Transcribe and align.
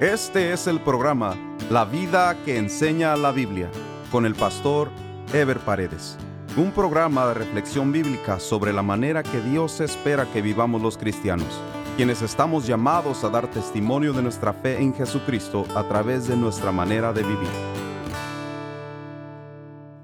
Este 0.00 0.52
es 0.52 0.66
el 0.66 0.80
programa 0.80 1.36
La 1.70 1.84
vida 1.84 2.36
que 2.44 2.58
enseña 2.58 3.16
la 3.16 3.30
Biblia 3.30 3.70
con 4.10 4.26
el 4.26 4.34
pastor 4.34 4.90
Ever 5.32 5.60
Paredes. 5.60 6.18
Un 6.56 6.72
programa 6.72 7.28
de 7.28 7.34
reflexión 7.34 7.92
bíblica 7.92 8.40
sobre 8.40 8.72
la 8.72 8.82
manera 8.82 9.22
que 9.22 9.40
Dios 9.40 9.80
espera 9.80 10.26
que 10.32 10.42
vivamos 10.42 10.82
los 10.82 10.98
cristianos, 10.98 11.46
quienes 11.96 12.22
estamos 12.22 12.66
llamados 12.66 13.22
a 13.22 13.28
dar 13.28 13.48
testimonio 13.48 14.12
de 14.12 14.22
nuestra 14.22 14.52
fe 14.52 14.82
en 14.82 14.92
Jesucristo 14.92 15.64
a 15.76 15.86
través 15.86 16.26
de 16.26 16.36
nuestra 16.36 16.72
manera 16.72 17.12
de 17.12 17.22
vivir. 17.22 17.48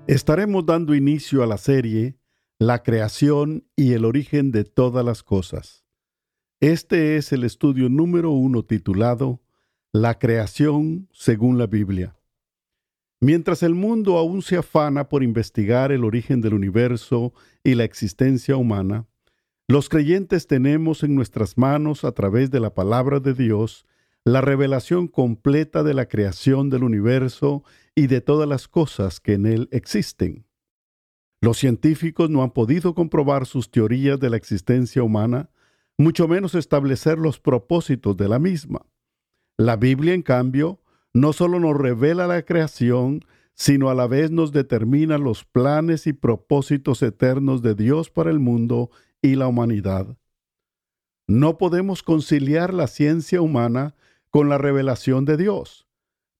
Estaremos 0.07 0.65
dando 0.65 0.95
inicio 0.95 1.43
a 1.43 1.49
la 1.49 1.59
serie 1.59 2.17
La 2.61 2.85
creación 2.85 3.67
y 3.75 3.95
el 3.95 4.05
origen 4.05 4.53
de 4.53 4.63
todas 4.63 5.05
las 5.05 5.25
cosas. 5.25 5.85
Este 6.61 7.17
es 7.17 7.33
el 7.33 7.43
estudio 7.43 7.89
número 7.89 8.31
uno 8.31 8.63
titulado 8.65 9.41
La 9.93 10.21
creación 10.21 11.09
según 11.11 11.59
la 11.59 11.67
Biblia. 11.67 12.17
Mientras 13.21 13.65
el 13.65 13.75
mundo 13.75 14.19
aún 14.19 14.41
se 14.41 14.57
afana 14.57 15.09
por 15.09 15.25
investigar 15.25 15.91
el 15.91 16.05
origen 16.05 16.41
del 16.41 16.55
universo 16.55 17.33
y 17.65 17.75
la 17.75 17.83
existencia 17.83 18.55
humana, 18.55 19.09
los 19.67 19.89
creyentes 19.89 20.47
tenemos 20.47 21.03
en 21.03 21.17
nuestras 21.17 21.59
manos, 21.59 22.05
a 22.05 22.13
través 22.13 22.53
de 22.53 22.61
la 22.61 22.73
palabra 22.73 23.19
de 23.19 23.35
Dios, 23.35 23.85
la 24.25 24.41
revelación 24.41 25.09
completa 25.09 25.83
de 25.83 25.95
la 25.95 26.07
creación 26.07 26.71
del 26.71 26.85
universo 26.85 27.65
y 27.97 28.07
de 28.07 28.21
todas 28.21 28.49
las 28.49 28.69
cosas 28.69 29.19
que 29.19 29.33
en 29.33 29.45
él 29.45 29.69
existen. 29.73 30.47
Los 31.41 31.59
científicos 31.59 32.31
no 32.31 32.45
han 32.45 32.53
podido 32.53 32.95
comprobar 32.95 33.45
sus 33.45 33.73
teorías 33.73 34.21
de 34.21 34.31
la 34.31 34.37
existencia 34.37 35.03
humana, 35.03 35.51
mucho 35.99 36.29
menos 36.29 36.55
establecer 36.55 37.19
los 37.19 37.41
propósitos 37.41 38.17
de 38.17 38.29
la 38.29 38.39
misma. 38.39 38.87
La 39.61 39.77
Biblia, 39.77 40.15
en 40.15 40.23
cambio, 40.23 40.81
no 41.13 41.35
solo 41.35 41.61
nos 41.61 41.77
revela 41.77 42.27
la 42.27 42.47
creación, 42.47 43.27
sino 43.53 43.91
a 43.91 43.95
la 43.95 44.07
vez 44.07 44.31
nos 44.31 44.53
determina 44.53 45.19
los 45.19 45.45
planes 45.45 46.07
y 46.07 46.15
propósitos 46.15 47.03
eternos 47.03 47.61
de 47.61 47.75
Dios 47.75 48.09
para 48.09 48.31
el 48.31 48.39
mundo 48.39 48.91
y 49.21 49.35
la 49.35 49.49
humanidad. 49.49 50.17
No 51.29 51.59
podemos 51.59 52.03
conciliar 52.03 52.73
la 52.73 52.87
ciencia 52.87 53.43
humana 53.43 53.97
con 54.31 54.49
la 54.49 54.57
revelación 54.57 55.27
de 55.27 55.37
Dios, 55.37 55.87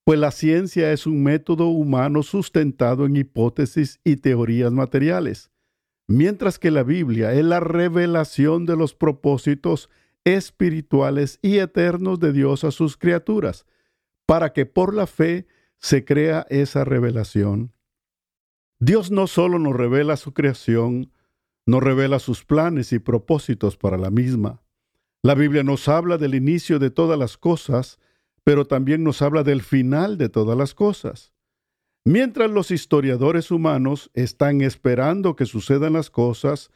pues 0.03 0.17
la 0.17 0.31
ciencia 0.31 0.91
es 0.91 1.05
un 1.05 1.21
método 1.21 1.67
humano 1.67 2.23
sustentado 2.23 3.05
en 3.05 3.17
hipótesis 3.17 3.99
y 4.03 4.15
teorías 4.15 4.71
materiales, 4.71 5.51
mientras 6.07 6.57
que 6.57 6.71
la 6.71 6.81
Biblia 6.81 7.33
es 7.33 7.45
la 7.45 7.59
revelación 7.59 8.65
de 8.65 8.75
los 8.75 8.95
propósitos 8.95 9.91
espirituales 10.25 11.39
y 11.41 11.57
eternos 11.57 12.19
de 12.19 12.33
Dios 12.33 12.63
a 12.63 12.71
sus 12.71 12.97
criaturas, 12.97 13.65
para 14.25 14.53
que 14.53 14.65
por 14.65 14.93
la 14.93 15.07
fe 15.07 15.47
se 15.79 16.05
crea 16.05 16.45
esa 16.49 16.83
revelación. 16.83 17.73
Dios 18.79 19.11
no 19.11 19.27
solo 19.27 19.59
nos 19.59 19.75
revela 19.75 20.17
su 20.17 20.33
creación, 20.33 21.11
nos 21.65 21.83
revela 21.83 22.19
sus 22.19 22.45
planes 22.45 22.93
y 22.93 22.99
propósitos 22.99 23.77
para 23.77 23.97
la 23.97 24.09
misma. 24.09 24.61
La 25.23 25.35
Biblia 25.35 25.63
nos 25.63 25.87
habla 25.87 26.17
del 26.17 26.33
inicio 26.33 26.79
de 26.79 26.89
todas 26.89 27.17
las 27.17 27.37
cosas, 27.37 27.99
pero 28.43 28.65
también 28.65 29.03
nos 29.03 29.21
habla 29.21 29.43
del 29.43 29.61
final 29.61 30.17
de 30.17 30.29
todas 30.29 30.57
las 30.57 30.73
cosas. 30.73 31.31
Mientras 32.03 32.49
los 32.49 32.71
historiadores 32.71 33.51
humanos 33.51 34.09
están 34.15 34.61
esperando 34.61 35.35
que 35.35 35.45
sucedan 35.45 35.93
las 35.93 36.09
cosas 36.09 36.71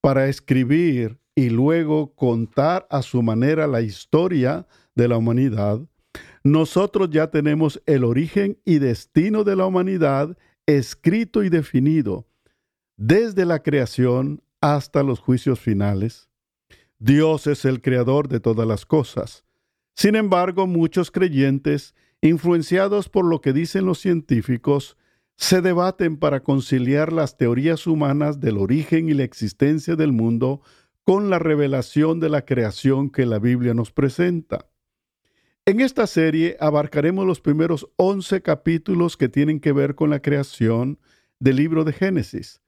para 0.00 0.28
escribir 0.28 1.18
y 1.38 1.50
luego 1.50 2.16
contar 2.16 2.88
a 2.90 3.00
su 3.00 3.22
manera 3.22 3.68
la 3.68 3.80
historia 3.80 4.66
de 4.96 5.06
la 5.06 5.18
humanidad, 5.18 5.80
nosotros 6.42 7.10
ya 7.10 7.30
tenemos 7.30 7.80
el 7.86 8.02
origen 8.02 8.58
y 8.64 8.80
destino 8.80 9.44
de 9.44 9.54
la 9.54 9.66
humanidad 9.66 10.36
escrito 10.66 11.44
y 11.44 11.48
definido, 11.48 12.26
desde 12.96 13.44
la 13.44 13.62
creación 13.62 14.42
hasta 14.60 15.04
los 15.04 15.20
juicios 15.20 15.60
finales. 15.60 16.28
Dios 16.98 17.46
es 17.46 17.64
el 17.64 17.82
creador 17.82 18.26
de 18.26 18.40
todas 18.40 18.66
las 18.66 18.84
cosas. 18.84 19.44
Sin 19.94 20.16
embargo, 20.16 20.66
muchos 20.66 21.12
creyentes 21.12 21.94
influenciados 22.20 23.08
por 23.08 23.24
lo 23.24 23.40
que 23.40 23.52
dicen 23.52 23.86
los 23.86 24.00
científicos, 24.00 24.96
se 25.36 25.62
debaten 25.62 26.16
para 26.16 26.42
conciliar 26.42 27.12
las 27.12 27.36
teorías 27.36 27.86
humanas 27.86 28.40
del 28.40 28.58
origen 28.58 29.08
y 29.08 29.14
la 29.14 29.22
existencia 29.22 29.94
del 29.94 30.10
mundo 30.10 30.62
con 31.08 31.30
la 31.30 31.38
revelación 31.38 32.20
de 32.20 32.28
la 32.28 32.44
creación 32.44 33.08
que 33.08 33.24
la 33.24 33.38
Biblia 33.38 33.72
nos 33.72 33.90
presenta. 33.90 34.68
En 35.64 35.80
esta 35.80 36.06
serie 36.06 36.58
abarcaremos 36.60 37.26
los 37.26 37.40
primeros 37.40 37.88
11 37.96 38.42
capítulos 38.42 39.16
que 39.16 39.30
tienen 39.30 39.58
que 39.58 39.72
ver 39.72 39.94
con 39.94 40.10
la 40.10 40.20
creación 40.20 40.98
del 41.40 41.56
libro 41.56 41.84
de 41.84 41.94
Génesis, 41.94 42.60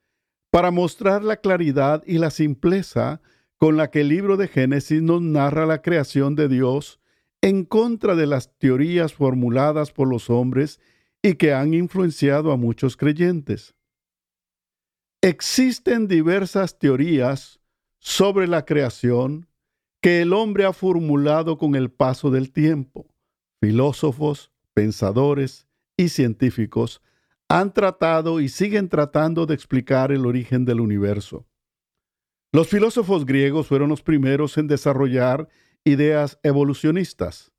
para 0.49 0.71
mostrar 0.71 1.23
la 1.23 1.37
claridad 1.37 2.01
y 2.07 2.17
la 2.17 2.31
simpleza 2.31 3.21
con 3.59 3.77
la 3.77 3.91
que 3.91 4.01
el 4.01 4.07
libro 4.07 4.37
de 4.37 4.47
Génesis 4.47 5.03
nos 5.03 5.21
narra 5.21 5.67
la 5.67 5.83
creación 5.83 6.35
de 6.35 6.47
Dios 6.47 6.99
en 7.43 7.63
contra 7.63 8.15
de 8.15 8.25
las 8.25 8.57
teorías 8.57 9.13
formuladas 9.13 9.91
por 9.91 10.07
los 10.07 10.31
hombres 10.31 10.79
y 11.21 11.35
que 11.35 11.53
han 11.53 11.75
influenciado 11.75 12.51
a 12.51 12.57
muchos 12.57 12.97
creyentes. 12.97 13.75
Existen 15.21 16.07
diversas 16.07 16.79
teorías 16.79 17.60
sobre 18.01 18.47
la 18.47 18.65
creación 18.65 19.47
que 20.01 20.21
el 20.23 20.33
hombre 20.33 20.65
ha 20.65 20.73
formulado 20.73 21.57
con 21.57 21.75
el 21.75 21.91
paso 21.91 22.31
del 22.31 22.51
tiempo. 22.51 23.07
Filósofos, 23.61 24.51
pensadores 24.73 25.67
y 25.95 26.09
científicos 26.09 27.01
han 27.47 27.73
tratado 27.73 28.39
y 28.39 28.49
siguen 28.49 28.89
tratando 28.89 29.45
de 29.45 29.53
explicar 29.53 30.11
el 30.11 30.25
origen 30.25 30.65
del 30.65 30.79
universo. 30.79 31.45
Los 32.51 32.67
filósofos 32.67 33.25
griegos 33.25 33.67
fueron 33.67 33.89
los 33.89 34.01
primeros 34.01 34.57
en 34.57 34.67
desarrollar 34.67 35.47
ideas 35.83 36.39
evolucionistas, 36.43 37.51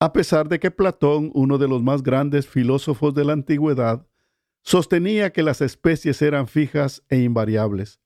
a 0.00 0.12
pesar 0.12 0.48
de 0.48 0.58
que 0.58 0.70
Platón, 0.70 1.30
uno 1.34 1.58
de 1.58 1.68
los 1.68 1.82
más 1.82 2.02
grandes 2.02 2.48
filósofos 2.48 3.14
de 3.14 3.24
la 3.24 3.34
antigüedad, 3.34 4.06
sostenía 4.62 5.30
que 5.30 5.42
las 5.42 5.60
especies 5.60 6.22
eran 6.22 6.48
fijas 6.48 7.02
e 7.08 7.18
invariables. 7.18 8.00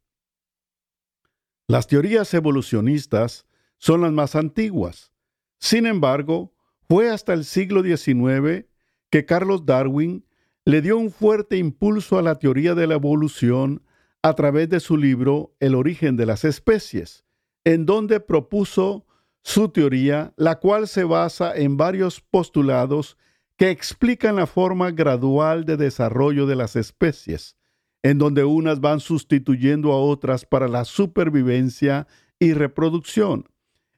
Las 1.66 1.86
teorías 1.86 2.32
evolucionistas 2.34 3.46
son 3.78 4.02
las 4.02 4.12
más 4.12 4.34
antiguas. 4.34 5.12
Sin 5.58 5.86
embargo, 5.86 6.52
fue 6.88 7.10
hasta 7.10 7.32
el 7.32 7.44
siglo 7.46 7.82
XIX 7.82 8.66
que 9.10 9.24
Carlos 9.24 9.64
Darwin 9.64 10.26
le 10.66 10.82
dio 10.82 10.98
un 10.98 11.10
fuerte 11.10 11.56
impulso 11.56 12.18
a 12.18 12.22
la 12.22 12.38
teoría 12.38 12.74
de 12.74 12.86
la 12.86 12.94
evolución 12.94 13.82
a 14.22 14.34
través 14.34 14.68
de 14.68 14.80
su 14.80 14.96
libro 14.96 15.54
El 15.58 15.74
origen 15.74 16.16
de 16.16 16.26
las 16.26 16.44
especies, 16.44 17.24
en 17.64 17.86
donde 17.86 18.20
propuso 18.20 19.06
su 19.42 19.70
teoría, 19.70 20.34
la 20.36 20.58
cual 20.58 20.86
se 20.86 21.04
basa 21.04 21.54
en 21.54 21.76
varios 21.76 22.20
postulados 22.20 23.16
que 23.56 23.70
explican 23.70 24.36
la 24.36 24.46
forma 24.46 24.90
gradual 24.90 25.64
de 25.64 25.76
desarrollo 25.76 26.46
de 26.46 26.56
las 26.56 26.76
especies, 26.76 27.56
en 28.04 28.18
donde 28.18 28.44
unas 28.44 28.82
van 28.82 29.00
sustituyendo 29.00 29.90
a 29.90 29.98
otras 29.98 30.44
para 30.44 30.68
la 30.68 30.84
supervivencia 30.84 32.06
y 32.38 32.52
reproducción. 32.52 33.48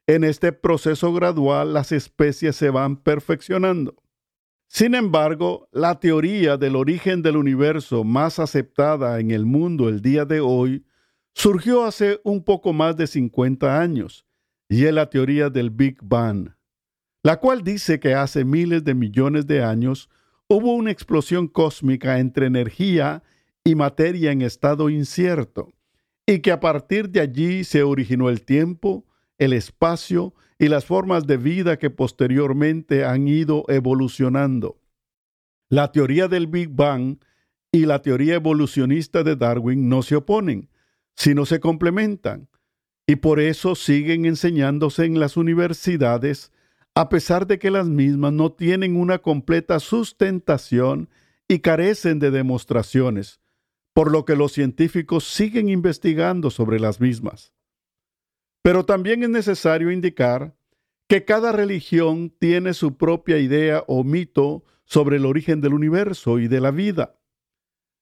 En 0.06 0.22
este 0.22 0.52
proceso 0.52 1.12
gradual 1.12 1.74
las 1.74 1.90
especies 1.90 2.54
se 2.54 2.70
van 2.70 2.98
perfeccionando. 2.98 3.96
Sin 4.68 4.94
embargo, 4.94 5.68
la 5.72 5.98
teoría 5.98 6.56
del 6.56 6.76
origen 6.76 7.20
del 7.20 7.36
universo 7.36 8.04
más 8.04 8.38
aceptada 8.38 9.18
en 9.18 9.32
el 9.32 9.44
mundo 9.44 9.88
el 9.88 10.00
día 10.00 10.24
de 10.24 10.38
hoy 10.38 10.84
surgió 11.34 11.84
hace 11.84 12.20
un 12.22 12.44
poco 12.44 12.72
más 12.72 12.96
de 12.96 13.08
50 13.08 13.80
años 13.80 14.24
y 14.68 14.84
es 14.84 14.92
la 14.92 15.10
teoría 15.10 15.50
del 15.50 15.70
Big 15.70 15.98
Bang, 16.00 16.50
la 17.24 17.40
cual 17.40 17.64
dice 17.64 17.98
que 17.98 18.14
hace 18.14 18.44
miles 18.44 18.84
de 18.84 18.94
millones 18.94 19.48
de 19.48 19.64
años 19.64 20.08
hubo 20.46 20.74
una 20.74 20.92
explosión 20.92 21.48
cósmica 21.48 22.20
entre 22.20 22.46
energía 22.46 23.24
y 23.24 23.35
materia 23.74 24.32
en 24.32 24.42
estado 24.42 24.90
incierto, 24.90 25.72
y 26.26 26.40
que 26.40 26.52
a 26.52 26.60
partir 26.60 27.10
de 27.10 27.20
allí 27.20 27.64
se 27.64 27.82
originó 27.82 28.28
el 28.28 28.42
tiempo, 28.42 29.04
el 29.38 29.52
espacio 29.52 30.34
y 30.58 30.68
las 30.68 30.84
formas 30.84 31.26
de 31.26 31.36
vida 31.36 31.78
que 31.78 31.90
posteriormente 31.90 33.04
han 33.04 33.28
ido 33.28 33.64
evolucionando. 33.68 34.78
La 35.68 35.92
teoría 35.92 36.28
del 36.28 36.46
Big 36.46 36.68
Bang 36.68 37.18
y 37.72 37.86
la 37.86 38.00
teoría 38.00 38.36
evolucionista 38.36 39.22
de 39.22 39.36
Darwin 39.36 39.88
no 39.88 40.02
se 40.02 40.16
oponen, 40.16 40.68
sino 41.14 41.44
se 41.44 41.60
complementan, 41.60 42.48
y 43.06 43.16
por 43.16 43.40
eso 43.40 43.74
siguen 43.74 44.26
enseñándose 44.26 45.04
en 45.04 45.20
las 45.20 45.36
universidades, 45.36 46.52
a 46.94 47.08
pesar 47.08 47.46
de 47.46 47.58
que 47.58 47.70
las 47.70 47.86
mismas 47.86 48.32
no 48.32 48.52
tienen 48.52 48.96
una 48.96 49.18
completa 49.18 49.80
sustentación 49.80 51.08
y 51.46 51.58
carecen 51.60 52.18
de 52.18 52.30
demostraciones, 52.30 53.40
por 53.96 54.12
lo 54.12 54.26
que 54.26 54.36
los 54.36 54.52
científicos 54.52 55.24
siguen 55.24 55.70
investigando 55.70 56.50
sobre 56.50 56.78
las 56.78 57.00
mismas. 57.00 57.54
Pero 58.60 58.84
también 58.84 59.22
es 59.22 59.30
necesario 59.30 59.90
indicar 59.90 60.54
que 61.08 61.24
cada 61.24 61.50
religión 61.50 62.28
tiene 62.28 62.74
su 62.74 62.98
propia 62.98 63.38
idea 63.38 63.84
o 63.86 64.04
mito 64.04 64.64
sobre 64.84 65.16
el 65.16 65.24
origen 65.24 65.62
del 65.62 65.72
universo 65.72 66.38
y 66.38 66.46
de 66.46 66.60
la 66.60 66.72
vida. 66.72 67.18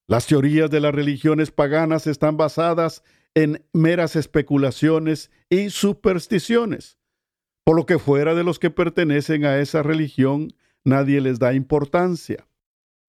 Las 0.08 0.26
teorías 0.26 0.68
de 0.68 0.80
las 0.80 0.92
religiones 0.92 1.52
paganas 1.52 2.08
están 2.08 2.36
basadas 2.36 3.04
en 3.36 3.64
meras 3.72 4.16
especulaciones 4.16 5.30
y 5.48 5.70
supersticiones, 5.70 6.98
por 7.62 7.76
lo 7.76 7.86
que 7.86 8.00
fuera 8.00 8.34
de 8.34 8.42
los 8.42 8.58
que 8.58 8.70
pertenecen 8.70 9.44
a 9.44 9.60
esa 9.60 9.84
religión 9.84 10.56
nadie 10.82 11.20
les 11.20 11.38
da 11.38 11.54
importancia. 11.54 12.48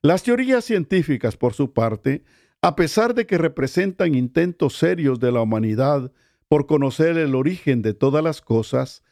Las 0.03 0.21
teorías 0.21 0.63
científicas, 0.63 1.35
por 1.35 1.55
su 1.55 1.73
parte, 1.73 2.23
a 2.65 2.75
pesar 2.75 3.13
de 3.13 3.27
que 3.27 3.37
representan 3.37 4.15
intentos 4.15 4.75
serios 4.75 5.19
de 5.19 5.31
la 5.31 5.39
humanidad 5.39 6.11
por 6.47 6.65
conocer 6.65 7.15
el 7.15 7.35
origen 7.35 7.83
de 7.83 7.93
todas 7.93 8.23
las 8.23 8.41
cosas, 8.41 9.03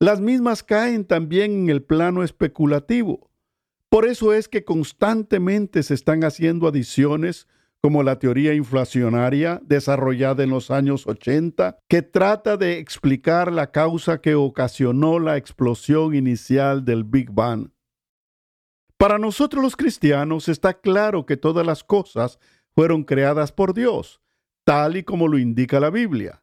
las 0.00 0.22
mismas 0.22 0.62
caen 0.62 1.04
también 1.04 1.52
en 1.52 1.68
el 1.68 1.82
plano 1.82 2.22
especulativo. 2.22 3.30
Por 3.90 4.06
eso 4.06 4.32
es 4.32 4.48
que 4.48 4.64
constantemente 4.64 5.82
se 5.82 5.92
están 5.92 6.24
haciendo 6.24 6.66
adiciones 6.66 7.48
como 7.82 8.02
la 8.02 8.18
teoría 8.18 8.54
inflacionaria 8.54 9.60
desarrollada 9.62 10.42
en 10.42 10.48
los 10.48 10.70
años 10.70 11.06
80, 11.06 11.80
que 11.88 12.00
trata 12.00 12.56
de 12.56 12.78
explicar 12.78 13.52
la 13.52 13.72
causa 13.72 14.22
que 14.22 14.36
ocasionó 14.36 15.18
la 15.18 15.36
explosión 15.36 16.14
inicial 16.14 16.86
del 16.86 17.04
Big 17.04 17.30
Bang. 17.30 17.72
Para 18.96 19.18
nosotros 19.18 19.62
los 19.62 19.76
cristianos 19.76 20.48
está 20.48 20.80
claro 20.80 21.26
que 21.26 21.36
todas 21.36 21.66
las 21.66 21.84
cosas 21.84 22.38
fueron 22.74 23.04
creadas 23.04 23.52
por 23.52 23.74
Dios, 23.74 24.20
tal 24.64 24.96
y 24.96 25.02
como 25.02 25.28
lo 25.28 25.38
indica 25.38 25.80
la 25.80 25.90
Biblia. 25.90 26.42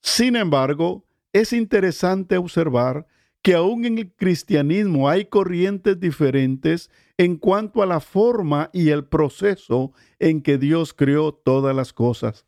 Sin 0.00 0.36
embargo, 0.36 1.04
es 1.32 1.52
interesante 1.52 2.36
observar 2.36 3.06
que 3.42 3.54
aún 3.54 3.84
en 3.84 3.98
el 3.98 4.12
cristianismo 4.12 5.08
hay 5.08 5.26
corrientes 5.26 5.98
diferentes 6.00 6.90
en 7.16 7.36
cuanto 7.36 7.82
a 7.82 7.86
la 7.86 8.00
forma 8.00 8.70
y 8.72 8.90
el 8.90 9.04
proceso 9.04 9.92
en 10.18 10.42
que 10.42 10.58
Dios 10.58 10.92
creó 10.92 11.32
todas 11.32 11.74
las 11.74 11.92
cosas. 11.92 12.46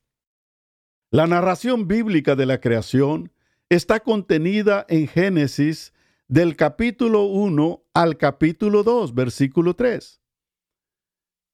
La 1.10 1.26
narración 1.26 1.88
bíblica 1.88 2.36
de 2.36 2.46
la 2.46 2.60
creación 2.60 3.32
está 3.68 4.00
contenida 4.00 4.84
en 4.88 5.08
Génesis 5.08 5.92
del 6.28 6.56
capítulo 6.56 7.24
1 7.24 7.84
al 7.94 8.16
capítulo 8.16 8.82
2, 8.82 9.14
versículo 9.14 9.74
3. 9.74 10.20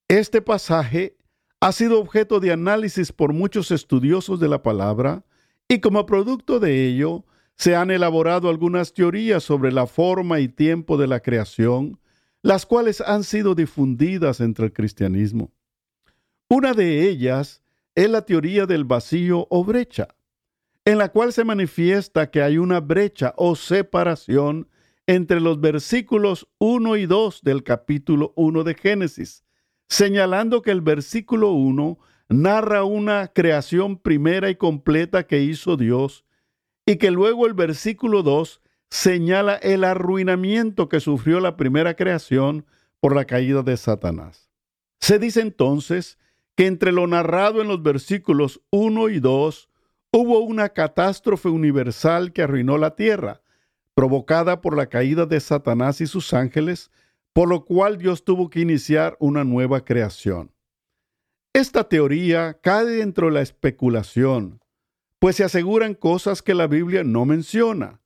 Este 0.08 0.42
pasaje 0.42 1.15
ha 1.60 1.72
sido 1.72 2.00
objeto 2.00 2.40
de 2.40 2.52
análisis 2.52 3.12
por 3.12 3.32
muchos 3.32 3.70
estudiosos 3.70 4.40
de 4.40 4.48
la 4.48 4.62
palabra 4.62 5.24
y 5.68 5.80
como 5.80 6.06
producto 6.06 6.60
de 6.60 6.86
ello 6.86 7.24
se 7.56 7.74
han 7.74 7.90
elaborado 7.90 8.48
algunas 8.48 8.92
teorías 8.92 9.42
sobre 9.42 9.72
la 9.72 9.86
forma 9.86 10.40
y 10.40 10.48
tiempo 10.48 10.98
de 10.98 11.06
la 11.06 11.20
creación, 11.20 11.98
las 12.42 12.66
cuales 12.66 13.00
han 13.00 13.24
sido 13.24 13.54
difundidas 13.54 14.40
entre 14.40 14.66
el 14.66 14.72
cristianismo. 14.72 15.50
Una 16.48 16.74
de 16.74 17.08
ellas 17.08 17.62
es 17.94 18.10
la 18.10 18.22
teoría 18.22 18.66
del 18.66 18.84
vacío 18.84 19.46
o 19.50 19.64
brecha, 19.64 20.08
en 20.84 20.98
la 20.98 21.08
cual 21.08 21.32
se 21.32 21.44
manifiesta 21.44 22.30
que 22.30 22.42
hay 22.42 22.58
una 22.58 22.80
brecha 22.80 23.32
o 23.36 23.56
separación 23.56 24.68
entre 25.06 25.40
los 25.40 25.60
versículos 25.60 26.46
1 26.58 26.96
y 26.98 27.06
2 27.06 27.42
del 27.42 27.64
capítulo 27.64 28.32
1 28.36 28.64
de 28.64 28.74
Génesis, 28.74 29.45
señalando 29.88 30.62
que 30.62 30.70
el 30.70 30.80
versículo 30.80 31.52
1 31.52 31.98
narra 32.28 32.84
una 32.84 33.28
creación 33.28 33.98
primera 33.98 34.50
y 34.50 34.56
completa 34.56 35.26
que 35.26 35.42
hizo 35.42 35.76
Dios 35.76 36.24
y 36.84 36.96
que 36.96 37.10
luego 37.10 37.46
el 37.46 37.54
versículo 37.54 38.22
2 38.22 38.60
señala 38.90 39.54
el 39.56 39.84
arruinamiento 39.84 40.88
que 40.88 41.00
sufrió 41.00 41.40
la 41.40 41.56
primera 41.56 41.94
creación 41.94 42.66
por 43.00 43.14
la 43.14 43.24
caída 43.24 43.62
de 43.62 43.76
Satanás. 43.76 44.50
Se 45.00 45.18
dice 45.18 45.40
entonces 45.40 46.18
que 46.56 46.66
entre 46.66 46.92
lo 46.92 47.06
narrado 47.06 47.60
en 47.60 47.68
los 47.68 47.82
versículos 47.82 48.62
1 48.70 49.08
y 49.10 49.20
2 49.20 49.68
hubo 50.12 50.40
una 50.40 50.70
catástrofe 50.70 51.48
universal 51.48 52.32
que 52.32 52.42
arruinó 52.42 52.78
la 52.78 52.96
tierra, 52.96 53.42
provocada 53.94 54.60
por 54.60 54.76
la 54.76 54.86
caída 54.86 55.26
de 55.26 55.40
Satanás 55.40 56.00
y 56.00 56.06
sus 56.06 56.32
ángeles, 56.32 56.90
por 57.36 57.50
lo 57.50 57.66
cual 57.66 57.98
Dios 57.98 58.24
tuvo 58.24 58.48
que 58.48 58.60
iniciar 58.60 59.14
una 59.20 59.44
nueva 59.44 59.84
creación. 59.84 60.54
Esta 61.52 61.86
teoría 61.86 62.58
cae 62.62 62.86
dentro 62.86 63.26
de 63.26 63.34
la 63.34 63.42
especulación, 63.42 64.64
pues 65.18 65.36
se 65.36 65.44
aseguran 65.44 65.92
cosas 65.92 66.40
que 66.40 66.54
la 66.54 66.66
Biblia 66.66 67.04
no 67.04 67.26
menciona. 67.26 68.00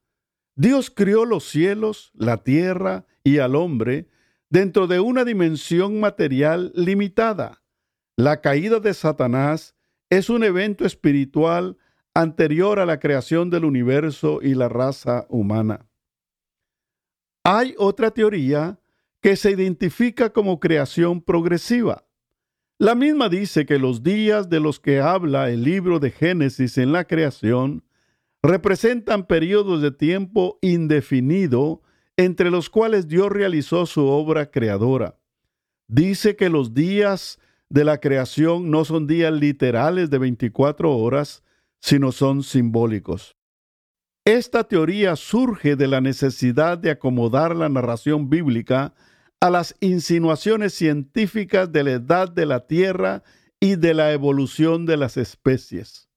Dios 0.57 0.91
crió 0.91 1.27
los 1.27 1.45
cielos, 1.49 2.11
la 2.13 2.39
tierra 2.43 3.07
y 3.23 3.39
al 3.39 3.55
hombre 3.55 4.09
dentro 4.49 4.89
de 4.89 4.99
una 4.99 5.25
dimensión 5.25 6.01
material 6.01 6.73
limitada. 6.75 7.63
La 8.17 8.41
caída 8.41 8.81
de 8.81 8.95
Satanás 8.95 9.77
es 10.11 10.29
un 10.29 10.43
evento 10.43 10.85
espiritual 10.85 11.79
anterior 12.15 12.81
a 12.81 12.85
la 12.85 12.99
creación 12.99 13.49
del 13.49 13.65
universo 13.65 14.41
y 14.43 14.55
la 14.57 14.69
raza 14.69 15.27
humana. 15.29 15.87
Hay 17.45 17.77
otra 17.79 18.11
teoría 18.11 18.81
que 19.21 19.37
se 19.37 19.51
identifica 19.51 20.31
como 20.31 20.61
creación 20.61 21.21
progresiva. 21.21 22.07
La 22.79 22.95
misma 22.95 23.29
dice 23.29 23.67
que 23.67 23.79
los 23.79 24.03
días 24.03 24.49
de 24.49 24.61
los 24.61 24.81
que 24.81 25.01
habla 25.01 25.51
el 25.51 25.63
libro 25.63 25.99
de 25.99 26.11
Génesis 26.11 26.79
en 26.79 26.93
la 26.93 27.05
creación 27.05 27.85
representan 28.43 29.27
periodos 29.27 29.83
de 29.83 29.91
tiempo 29.91 30.59
indefinido 30.63 31.83
entre 32.17 32.51
los 32.51 32.71
cuales 32.71 33.07
Dios 33.07 33.31
realizó 33.31 33.87
su 33.87 34.07
obra 34.07 34.51
creadora. 34.51 35.19
Dice 35.89 36.37
que 36.37 36.49
los 36.49 36.73
días 36.73 37.39
de 37.69 37.85
la 37.85 37.99
creación 37.99 38.71
no 38.71 38.85
son 38.85 39.07
días 39.07 39.33
literales 39.33 40.11
de 40.11 40.19
24 40.19 40.97
horas, 40.97 41.43
sino 41.81 42.13
son 42.13 42.43
simbólicos. 42.43 43.37
Esta 44.25 44.65
teoría 44.65 45.17
surge 45.17 45.77
de 45.77 45.89
la 45.89 46.01
necesidad 46.01 46.77
de 46.77 46.91
acomodar 46.91 47.57
la 47.57 47.69
narración 47.69 48.29
bíblica 48.29 48.95
a 49.41 49.49
las 49.49 49.75
insinuaciones 49.81 50.75
científicas 50.75 51.73
de 51.73 51.85
la 51.85 51.91
edad 51.93 52.31
de 52.31 52.45
la 52.45 52.67
Tierra 52.67 53.23
y 53.59 53.77
de 53.77 53.95
la 53.95 54.13
evolución 54.13 54.85
de 54.85 54.99
las 54.99 55.17
especies. 55.17 56.09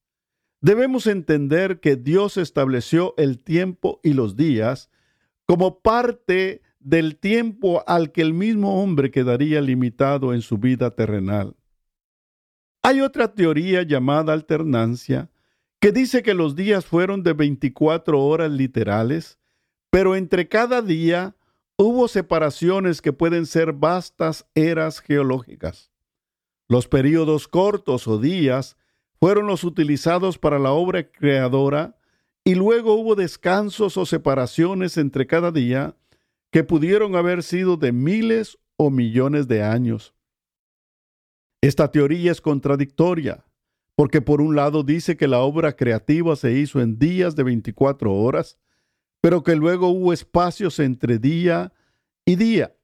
Debemos 0.60 1.08
entender 1.08 1.80
que 1.80 1.96
Dios 1.96 2.38
estableció 2.38 3.14
el 3.18 3.42
tiempo 3.42 4.00
y 4.04 4.14
los 4.14 4.36
días 4.36 4.90
como 5.46 5.80
parte 5.80 6.62
del 6.80 7.18
tiempo 7.18 7.84
al 7.88 8.12
que 8.12 8.22
el 8.22 8.34
mismo 8.34 8.82
hombre 8.82 9.12
quedaría 9.12 9.62
limitado 9.62 10.33
en 10.33 10.42
su 10.42 10.57
vida 10.57 10.92
terrenal. 10.92 11.56
Hay 12.81 13.00
otra 13.00 13.33
teoría 13.33 13.83
llamada 13.83 14.33
alternancia 14.33 15.30
que 15.83 15.92
dice 15.92 16.23
que 16.23 16.33
los 16.33 16.56
días 16.56 16.85
fueron 16.85 17.23
de 17.23 17.33
24 17.33 18.18
horas 18.18 18.49
literales, 18.49 19.37
pero 19.90 20.16
entre 20.16 20.47
cada 20.47 20.81
día 20.81 21.35
hubo 21.75 22.07
separaciones 22.07 23.02
que 23.02 23.11
pueden 23.11 23.45
ser 23.45 23.73
vastas 23.73 24.45
eras 24.56 25.02
geológicas. 25.02 25.92
Los 26.69 26.87
períodos 26.87 27.49
cortos 27.49 28.07
o 28.07 28.18
días 28.18 28.78
fueron 29.19 29.45
los 29.45 29.66
utilizados 29.66 30.37
para 30.37 30.57
la 30.57 30.71
obra 30.71 31.11
creadora 31.11 31.97
y 32.45 32.56
luego 32.56 32.94
hubo 32.94 33.16
descansos 33.16 33.97
o 33.97 34.06
separaciones 34.06 34.95
entre 34.95 35.28
cada 35.28 35.52
día 35.52 35.97
que 36.49 36.63
pudieron 36.63 37.18
haber 37.18 37.44
sido 37.44 37.75
de 37.75 37.92
miles 37.92 38.57
o 38.78 38.90
millones 38.90 39.49
de 39.49 39.63
años. 39.63 40.13
Esta 41.59 41.92
teoría 41.92 42.31
es 42.31 42.40
contradictoria, 42.40 43.44
porque 43.95 44.21
por 44.21 44.42
un 44.42 44.56
lado 44.56 44.83
dice 44.83 45.18
que 45.18 45.28
la 45.28 45.40
obra 45.40 45.76
creativa 45.76 46.35
se 46.35 46.54
hizo 46.54 46.81
en 46.81 46.97
días 46.97 47.35
de 47.35 47.44
24 47.44 48.14
horas, 48.14 48.57
pero 49.21 49.44
que 49.44 49.56
luego 49.56 49.90
hubo 49.90 50.14
espacios 50.14 50.80
entre 50.80 51.19
día 51.19 51.71
y 52.26 52.35
día, 52.35 52.76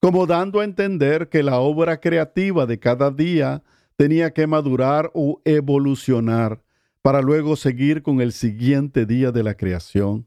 como 0.00 0.26
dando 0.26 0.60
a 0.60 0.64
entender 0.64 1.28
que 1.28 1.42
la 1.42 1.58
obra 1.58 2.00
creativa 2.00 2.66
de 2.66 2.78
cada 2.78 3.10
día 3.10 3.62
tenía 3.96 4.32
que 4.32 4.46
madurar 4.46 5.10
o 5.14 5.40
evolucionar 5.44 6.62
para 7.02 7.20
luego 7.20 7.56
seguir 7.56 8.02
con 8.02 8.20
el 8.20 8.32
siguiente 8.32 9.06
día 9.06 9.30
de 9.30 9.42
la 9.42 9.56
creación. 9.56 10.26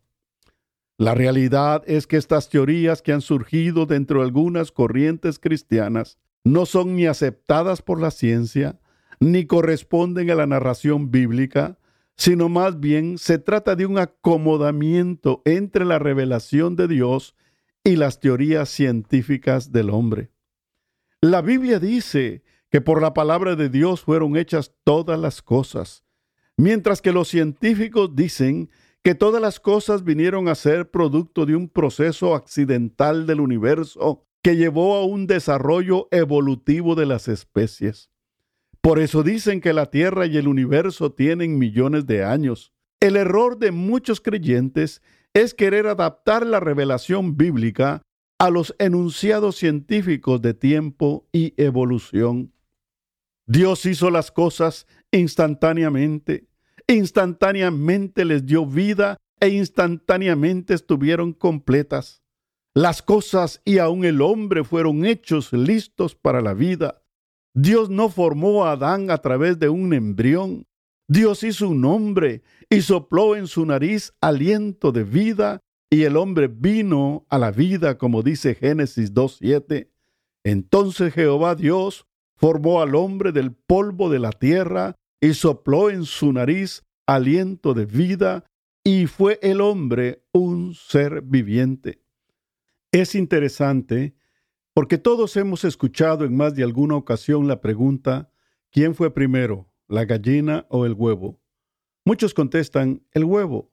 La 0.99 1.13
realidad 1.13 1.83
es 1.85 2.07
que 2.07 2.17
estas 2.17 2.49
teorías 2.49 3.01
que 3.01 3.13
han 3.13 3.21
surgido 3.21 3.85
dentro 3.85 4.19
de 4.19 4.25
algunas 4.25 4.71
corrientes 4.71 5.39
cristianas 5.39 6.17
no 6.43 6.65
son 6.65 6.95
ni 6.95 7.05
aceptadas 7.05 7.81
por 7.81 8.01
la 8.01 8.09
ciencia, 8.09 8.79
ni 9.19 9.45
corresponden 9.45 10.29
a 10.29 10.35
la 10.35 10.47
narración 10.47 11.11
bíblica, 11.11 11.77
sino 12.15 12.49
más 12.49 12.79
bien 12.79 13.17
se 13.17 13.37
trata 13.37 13.75
de 13.75 13.85
un 13.85 13.97
acomodamiento 13.97 15.41
entre 15.45 15.85
la 15.85 15.99
revelación 15.99 16.75
de 16.75 16.87
Dios 16.87 17.35
y 17.83 17.95
las 17.95 18.19
teorías 18.19 18.69
científicas 18.69 19.71
del 19.71 19.89
hombre. 19.91 20.31
La 21.21 21.41
Biblia 21.41 21.79
dice 21.79 22.43
que 22.69 22.81
por 22.81 23.01
la 23.01 23.13
palabra 23.13 23.55
de 23.55 23.69
Dios 23.69 24.01
fueron 24.01 24.35
hechas 24.35 24.73
todas 24.83 25.19
las 25.19 25.41
cosas, 25.41 26.03
mientras 26.57 27.01
que 27.01 27.11
los 27.11 27.27
científicos 27.27 28.15
dicen 28.15 28.69
que 29.03 29.15
todas 29.15 29.41
las 29.41 29.59
cosas 29.59 30.03
vinieron 30.03 30.49
a 30.49 30.55
ser 30.55 30.91
producto 30.91 31.45
de 31.45 31.55
un 31.55 31.69
proceso 31.69 32.35
accidental 32.35 33.25
del 33.25 33.39
universo 33.39 34.25
que 34.41 34.57
llevó 34.57 34.95
a 34.95 35.05
un 35.05 35.27
desarrollo 35.27 36.07
evolutivo 36.11 36.95
de 36.95 37.05
las 37.05 37.27
especies. 37.27 38.09
Por 38.81 38.99
eso 38.99 39.23
dicen 39.23 39.61
que 39.61 39.73
la 39.73 39.87
Tierra 39.87 40.25
y 40.25 40.37
el 40.37 40.47
universo 40.47 41.11
tienen 41.11 41.57
millones 41.57 42.05
de 42.05 42.23
años. 42.23 42.73
El 42.99 43.15
error 43.15 43.57
de 43.57 43.71
muchos 43.71 44.21
creyentes 44.21 45.01
es 45.33 45.53
querer 45.53 45.87
adaptar 45.87 46.45
la 46.45 46.59
revelación 46.59 47.37
bíblica 47.37 48.01
a 48.39 48.49
los 48.49 48.75
enunciados 48.79 49.55
científicos 49.55 50.41
de 50.41 50.53
tiempo 50.53 51.27
y 51.31 51.53
evolución. 51.57 52.53
Dios 53.45 53.85
hizo 53.85 54.09
las 54.09 54.31
cosas 54.31 54.87
instantáneamente, 55.11 56.47
instantáneamente 56.87 58.25
les 58.25 58.45
dio 58.45 58.65
vida 58.65 59.17
e 59.39 59.49
instantáneamente 59.49 60.73
estuvieron 60.73 61.33
completas. 61.33 62.23
Las 62.73 63.01
cosas 63.01 63.61
y 63.65 63.79
aun 63.79 64.05
el 64.05 64.21
hombre 64.21 64.63
fueron 64.63 65.05
hechos 65.05 65.51
listos 65.53 66.13
para 66.15 66.41
la 66.41 66.53
vida. 66.53 67.01
Dios 67.59 67.89
no 67.89 68.09
formó 68.09 68.65
a 68.65 68.73
Adán 68.73 69.09
a 69.09 69.17
través 69.17 69.57
de 69.57 69.67
un 69.67 69.91
embrión. 69.91 70.67
Dios 71.07 71.41
hizo 71.41 71.69
un 71.69 71.83
hombre 71.85 72.43
y 72.69 72.81
sopló 72.81 73.35
en 73.35 73.47
su 73.47 73.65
nariz 73.65 74.13
aliento 74.21 74.91
de 74.91 75.03
vida 75.03 75.59
y 75.89 76.03
el 76.03 76.17
hombre 76.17 76.49
vino 76.49 77.25
a 77.29 77.39
la 77.39 77.49
vida, 77.49 77.97
como 77.97 78.21
dice 78.21 78.53
Génesis 78.53 79.11
2.7. 79.11 79.89
Entonces 80.43 81.11
Jehová 81.15 81.55
Dios 81.55 82.05
formó 82.35 82.79
al 82.79 82.93
hombre 82.93 83.31
del 83.31 83.53
polvo 83.53 84.11
de 84.11 84.19
la 84.19 84.33
tierra 84.33 84.95
y 85.19 85.33
sopló 85.33 85.89
en 85.89 86.05
su 86.05 86.31
nariz 86.31 86.83
aliento 87.07 87.73
de 87.73 87.87
vida, 87.87 88.43
y 88.83 89.07
fue 89.07 89.39
el 89.41 89.61
hombre 89.61 90.21
un 90.31 90.75
ser 90.75 91.23
viviente. 91.23 92.03
Es 92.91 93.15
interesante 93.15 94.13
porque 94.77 94.99
todos 94.99 95.35
hemos 95.37 95.63
escuchado 95.63 96.23
en 96.23 96.37
más 96.37 96.53
de 96.53 96.61
alguna 96.61 96.95
ocasión 96.97 97.47
la 97.47 97.61
pregunta, 97.61 98.31
¿quién 98.69 98.93
fue 98.93 99.11
primero, 99.11 99.67
la 99.87 100.05
gallina 100.05 100.67
o 100.69 100.85
el 100.85 100.93
huevo? 100.93 101.41
Muchos 102.05 102.35
contestan, 102.35 103.03
el 103.11 103.23
huevo. 103.23 103.71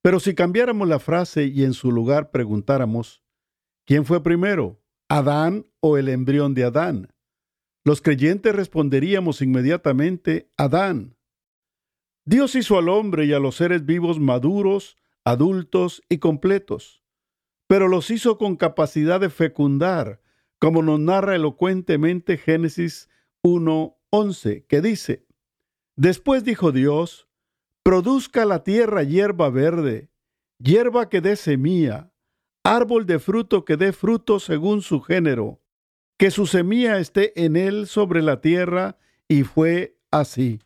Pero 0.00 0.18
si 0.18 0.34
cambiáramos 0.34 0.88
la 0.88 0.98
frase 0.98 1.44
y 1.44 1.62
en 1.62 1.74
su 1.74 1.92
lugar 1.92 2.30
preguntáramos, 2.30 3.22
¿quién 3.84 4.06
fue 4.06 4.22
primero, 4.22 4.82
Adán 5.10 5.66
o 5.80 5.98
el 5.98 6.08
embrión 6.08 6.54
de 6.54 6.64
Adán? 6.64 7.12
Los 7.84 8.00
creyentes 8.00 8.56
responderíamos 8.56 9.42
inmediatamente, 9.42 10.50
Adán. 10.56 11.18
Dios 12.24 12.54
hizo 12.54 12.78
al 12.78 12.88
hombre 12.88 13.26
y 13.26 13.34
a 13.34 13.40
los 13.40 13.56
seres 13.56 13.84
vivos 13.84 14.18
maduros, 14.18 14.96
adultos 15.22 16.02
y 16.08 16.16
completos, 16.16 17.02
pero 17.66 17.88
los 17.88 18.10
hizo 18.10 18.38
con 18.38 18.56
capacidad 18.56 19.20
de 19.20 19.28
fecundar, 19.28 20.22
como 20.60 20.82
nos 20.82 21.00
narra 21.00 21.34
elocuentemente 21.34 22.36
Génesis 22.36 23.08
1.11, 23.42 24.66
que 24.68 24.80
dice, 24.80 25.26
Después 25.96 26.44
dijo 26.44 26.70
Dios, 26.70 27.28
produzca 27.82 28.44
la 28.44 28.62
tierra 28.62 29.02
hierba 29.02 29.50
verde, 29.50 30.10
hierba 30.58 31.08
que 31.08 31.20
dé 31.20 31.36
semilla, 31.36 32.12
árbol 32.62 33.06
de 33.06 33.18
fruto 33.18 33.64
que 33.64 33.76
dé 33.76 33.92
fruto 33.92 34.38
según 34.38 34.82
su 34.82 35.00
género, 35.00 35.60
que 36.18 36.30
su 36.30 36.46
semilla 36.46 36.98
esté 36.98 37.44
en 37.44 37.56
él 37.56 37.86
sobre 37.86 38.20
la 38.22 38.42
tierra, 38.42 38.98
y 39.28 39.44
fue 39.44 39.98
así. 40.10 40.60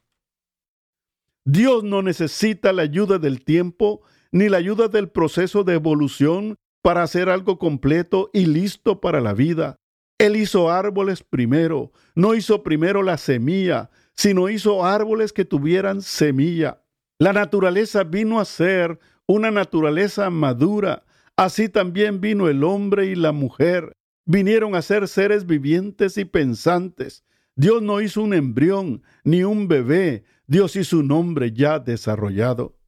Dios 1.45 1.85
no 1.85 2.03
necesita 2.03 2.73
la 2.73 2.83
ayuda 2.83 3.19
del 3.19 3.45
tiempo 3.45 4.03
ni 4.33 4.49
la 4.49 4.57
ayuda 4.57 4.89
del 4.89 5.09
proceso 5.09 5.63
de 5.63 5.75
evolución 5.75 6.57
para 6.83 7.03
hacer 7.05 7.29
algo 7.29 7.59
completo 7.59 8.31
y 8.33 8.47
listo 8.47 9.01
para 9.01 9.21
la 9.21 9.35
vida. 9.35 9.79
Él 10.25 10.37
hizo 10.37 10.71
árboles 10.71 11.23
primero, 11.23 11.93
no 12.15 12.35
hizo 12.35 12.63
primero 12.63 13.03
la 13.03 13.19
semilla, 13.19 13.91
sino 14.15 14.49
hizo 14.49 14.83
árboles 14.83 15.35
que 15.35 15.45
tuvieran 15.45 16.01
semilla. 16.01 16.83
La 17.19 17.35
naturaleza 17.35 18.05
vino 18.05 18.41
a 18.41 18.47
ser 18.47 18.99
una 19.27 19.51
naturaleza 19.51 20.31
madura, 20.31 21.05
así 21.37 21.69
también 21.69 22.23
vino 22.23 22.49
el 22.49 22.65
hombre 22.65 23.05
y 23.05 23.17
la 23.17 23.33
mujer 23.33 23.93
vinieron 24.25 24.75
a 24.75 24.81
ser 24.81 25.09
seres 25.09 25.45
vivientes 25.45 26.17
y 26.17 26.25
pensantes. 26.25 27.23
Dios 27.55 27.83
no 27.83 28.01
hizo 28.01 28.23
un 28.23 28.33
embrión 28.33 29.03
ni 29.25 29.45
un 29.45 29.69
bebé, 29.69 30.25
Dios 30.47 30.75
hizo 30.75 31.01
un 31.01 31.13
hombre 31.13 31.53
ya 31.53 31.79
desarrollado. 31.79 32.79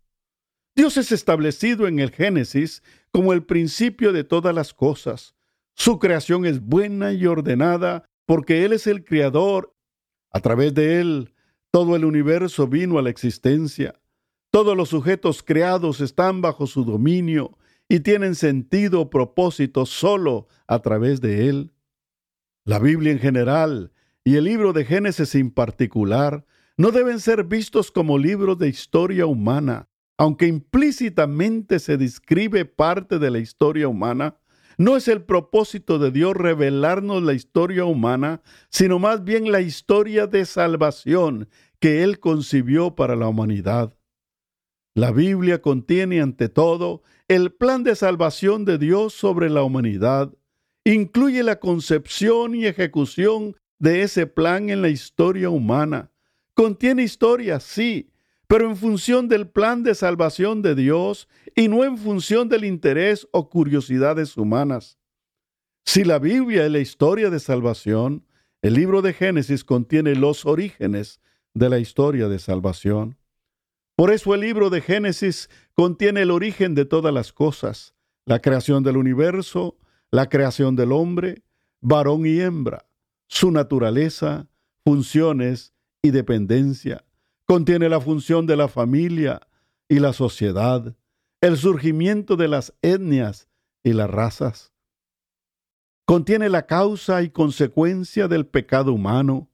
Dios 0.75 0.97
es 0.97 1.13
establecido 1.13 1.87
en 1.87 1.99
el 1.99 2.13
Génesis 2.13 2.83
como 3.11 3.35
el 3.35 3.45
principio 3.45 4.15
de 4.15 4.25
todas 4.25 4.55
las 4.55 4.73
cosas. 4.73 5.36
Su 5.77 5.99
creación 5.99 6.47
es 6.47 6.61
buena 6.61 7.13
y 7.13 7.27
ordenada 7.27 8.09
porque 8.25 8.65
Él 8.65 8.73
es 8.73 8.87
el 8.87 9.05
creador. 9.05 9.75
A 10.33 10.41
través 10.41 10.75
de 10.75 11.01
Él, 11.01 11.35
todo 11.71 11.95
el 11.95 12.05
universo 12.05 12.67
vino 12.67 12.99
a 12.99 13.03
la 13.03 13.11
existencia. 13.11 14.01
Todos 14.51 14.75
los 14.75 14.89
sujetos 14.89 15.43
creados 15.43 16.01
están 16.01 16.41
bajo 16.41 16.67
su 16.67 16.85
dominio 16.85 17.59
y 17.91 18.01
tienen 18.01 18.35
sentido 18.35 19.03
o 19.03 19.11
propósito 19.11 19.85
solo 19.85 20.49
a 20.67 20.81
través 20.81 21.21
de 21.21 21.49
Él. 21.49 21.73
La 22.65 22.79
Biblia 22.79 23.13
en 23.13 23.19
general 23.19 23.93
y 24.25 24.37
el 24.37 24.45
libro 24.45 24.73
de 24.73 24.87
Génesis 24.87 25.35
en 25.35 25.51
particular 25.51 26.47
no 26.79 26.91
deben 26.91 27.21
ser 27.21 27.45
vistos 27.45 27.93
como 27.93 28.19
libros 28.19 28.59
de 28.59 28.69
historia 28.69 29.27
humana, 29.27 29.89
aunque 30.17 30.47
implícitamente 30.47 31.79
se 31.79 31.99
describe 31.99 32.65
parte 32.65 33.19
de 33.19 33.31
la 33.31 33.39
historia 33.39 33.89
humana. 33.89 34.37
No 34.79 34.97
es 34.97 35.09
el 35.09 35.23
propósito 35.23 35.99
de 35.99 36.11
Dios 36.11 36.35
revelarnos 36.35 37.23
la 37.23 37.33
historia 37.33 37.87
humana, 37.87 38.43
sino 38.69 38.99
más 38.99 39.25
bien 39.25 39.51
la 39.51 39.63
historia 39.63 40.27
de 40.27 40.45
salvación 40.45 41.49
que 41.81 42.03
Él 42.03 42.21
concibió 42.21 42.95
para 42.95 43.17
la 43.17 43.29
humanidad. 43.29 43.97
La 44.95 45.13
Biblia 45.13 45.63
contiene 45.63 46.21
ante 46.21 46.49
todo 46.49 47.03
el 47.29 47.53
plan 47.53 47.85
de 47.85 47.97
salvación 47.97 48.65
de 48.65 48.79
Dios 48.79 49.15
sobre 49.15 49.51
la 49.51 49.63
humanidad. 49.63 50.33
Incluye 50.85 51.43
la 51.43 51.59
concepción 51.59 52.55
y 52.55 52.67
ejecución 52.67 53.57
de 53.79 54.03
ese 54.03 54.27
plan 54.27 54.71
en 54.71 54.83
la 54.83 54.89
historia 54.89 55.51
humana. 55.51 56.11
Contiene 56.55 57.03
historia, 57.03 57.61
sí, 57.61 58.11
pero 58.49 58.69
en 58.69 58.77
función 58.77 59.29
del 59.29 59.49
plan 59.49 59.83
de 59.83 59.95
salvación 59.95 60.63
de 60.63 60.75
Dios 60.75 61.29
y 61.55 61.69
no 61.69 61.85
en 61.85 61.99
función 61.99 62.49
del 62.49 62.65
interés 62.65 63.27
o 63.33 63.49
curiosidades 63.49 64.37
humanas. 64.37 64.99
Si 65.85 66.05
la 66.05 66.19
Biblia 66.19 66.65
es 66.65 66.71
la 66.71 66.79
historia 66.79 67.31
de 67.31 67.41
salvación, 67.41 68.27
el 68.63 68.75
libro 68.75 69.03
de 69.03 69.13
Génesis 69.13 69.65
contiene 69.65 70.15
los 70.15 70.45
orígenes 70.45 71.21
de 71.55 71.69
la 71.69 71.79
historia 71.79 72.29
de 72.29 72.39
salvación. 72.39 73.17
Por 73.97 74.13
eso 74.13 74.35
el 74.35 74.43
libro 74.43 74.69
de 74.69 74.83
Génesis 74.83 75.49
contiene 75.75 76.23
el 76.23 76.31
origen 76.31 76.75
de 76.75 76.85
todas 76.85 77.15
las 77.15 77.33
cosas, 77.33 77.95
la 78.27 78.41
creación 78.41 78.83
del 78.83 78.97
universo, 78.97 79.79
la 80.11 80.29
creación 80.29 80.77
del 80.77 80.93
hombre, 80.93 81.43
varón 81.81 82.27
y 82.27 82.41
hembra, 82.41 82.87
su 83.27 83.51
naturaleza, 83.51 84.49
funciones 84.85 85.73
y 86.03 86.11
dependencia. 86.11 87.06
Contiene 87.47 87.89
la 87.89 88.01
función 88.01 88.45
de 88.47 88.57
la 88.57 88.67
familia 88.67 89.41
y 89.89 90.01
la 90.01 90.13
sociedad, 90.13 90.97
el 91.41 91.57
surgimiento 91.57 92.37
de 92.37 92.49
las 92.49 92.75
etnias 92.83 93.49
y 93.85 93.93
las 93.93 94.11
razas. 94.11 94.73
Contiene 96.07 96.49
la 96.49 96.67
causa 96.67 97.23
y 97.23 97.31
consecuencia 97.31 98.27
del 98.27 98.47
pecado 98.47 98.93
humano. 98.93 99.49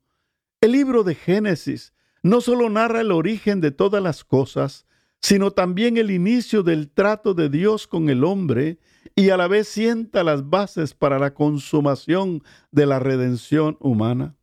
El 0.59 0.71
libro 0.71 1.03
de 1.03 1.13
Génesis 1.13 1.93
no 2.23 2.41
solo 2.41 2.67
narra 2.69 3.01
el 3.01 3.11
origen 3.11 3.61
de 3.61 3.69
todas 3.69 4.01
las 4.01 4.23
cosas, 4.23 4.87
sino 5.21 5.51
también 5.51 5.97
el 5.97 6.09
inicio 6.09 6.63
del 6.63 6.89
trato 6.89 7.35
de 7.35 7.49
Dios 7.49 7.85
con 7.85 8.09
el 8.09 8.23
hombre 8.23 8.79
y 9.15 9.29
a 9.29 9.37
la 9.37 9.47
vez 9.47 9.67
sienta 9.67 10.23
las 10.23 10.49
bases 10.49 10.95
para 10.95 11.19
la 11.19 11.35
consumación 11.35 12.43
de 12.71 12.87
la 12.87 12.97
redención 12.97 13.77
humana. 13.79 14.35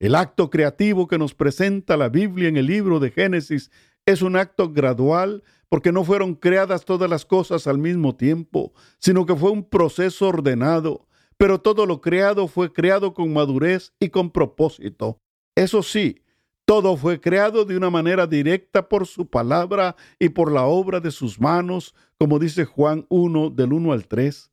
El 0.00 0.14
acto 0.14 0.48
creativo 0.48 1.06
que 1.06 1.18
nos 1.18 1.34
presenta 1.34 1.98
la 1.98 2.08
Biblia 2.08 2.48
en 2.48 2.56
el 2.56 2.64
libro 2.64 3.00
de 3.00 3.10
Génesis 3.10 3.70
es 4.06 4.22
un 4.22 4.34
acto 4.34 4.72
gradual 4.72 5.44
porque 5.68 5.92
no 5.92 6.04
fueron 6.04 6.34
creadas 6.34 6.86
todas 6.86 7.08
las 7.10 7.26
cosas 7.26 7.66
al 7.66 7.76
mismo 7.76 8.16
tiempo, 8.16 8.72
sino 8.98 9.26
que 9.26 9.36
fue 9.36 9.50
un 9.50 9.62
proceso 9.62 10.28
ordenado, 10.28 11.06
pero 11.36 11.60
todo 11.60 11.84
lo 11.84 12.00
creado 12.00 12.48
fue 12.48 12.72
creado 12.72 13.12
con 13.12 13.30
madurez 13.34 13.92
y 14.00 14.08
con 14.08 14.30
propósito. 14.30 15.20
Eso 15.54 15.82
sí, 15.82 16.22
todo 16.64 16.96
fue 16.96 17.20
creado 17.20 17.66
de 17.66 17.76
una 17.76 17.90
manera 17.90 18.26
directa 18.26 18.88
por 18.88 19.06
su 19.06 19.28
palabra 19.28 19.96
y 20.18 20.30
por 20.30 20.50
la 20.50 20.64
obra 20.64 21.00
de 21.00 21.10
sus 21.10 21.38
manos, 21.38 21.94
como 22.18 22.38
dice 22.38 22.64
Juan 22.64 23.04
1 23.10 23.50
del 23.50 23.74
1 23.74 23.92
al 23.92 24.08
3. 24.08 24.50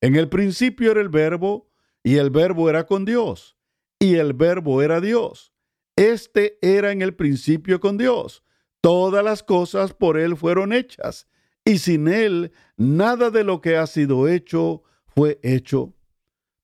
En 0.00 0.16
el 0.16 0.28
principio 0.28 0.90
era 0.90 1.00
el 1.00 1.08
verbo, 1.08 1.68
y 2.02 2.16
el 2.16 2.30
verbo 2.30 2.70
era 2.70 2.86
con 2.86 3.04
Dios, 3.04 3.57
y 3.98 4.16
el 4.16 4.32
verbo 4.32 4.82
era 4.82 5.00
Dios. 5.00 5.52
Este 5.96 6.58
era 6.62 6.92
en 6.92 7.02
el 7.02 7.14
principio 7.14 7.80
con 7.80 7.98
Dios. 7.98 8.44
Todas 8.80 9.24
las 9.24 9.42
cosas 9.42 9.92
por 9.92 10.18
Él 10.18 10.36
fueron 10.36 10.72
hechas, 10.72 11.26
y 11.64 11.78
sin 11.78 12.08
Él 12.08 12.52
nada 12.76 13.30
de 13.30 13.44
lo 13.44 13.60
que 13.60 13.76
ha 13.76 13.86
sido 13.86 14.28
hecho 14.28 14.82
fue 15.06 15.40
hecho. 15.42 15.94